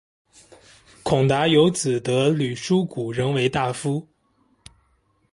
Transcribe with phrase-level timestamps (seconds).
[1.03, 4.07] 孔达有子得闾叔榖仍为大夫。